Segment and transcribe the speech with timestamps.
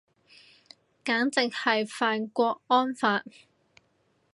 [1.05, 1.41] 簡直
[1.93, 3.23] 犯郭安發